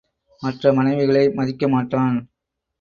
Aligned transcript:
மற்ற 0.41 0.73
மனைவிகளை 0.73 1.23
மதிக்க 1.29 1.67
மாட்டான். 1.67 2.17